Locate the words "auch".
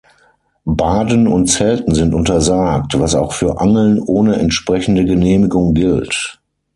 3.13-3.33